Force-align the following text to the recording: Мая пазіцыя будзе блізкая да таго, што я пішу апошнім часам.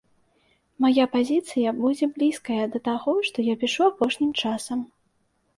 Мая 0.85 1.05
пазіцыя 1.15 1.73
будзе 1.83 2.09
блізкая 2.15 2.65
да 2.77 2.81
таго, 2.87 3.13
што 3.31 3.37
я 3.49 3.55
пішу 3.65 3.81
апошнім 3.91 4.31
часам. 4.41 4.79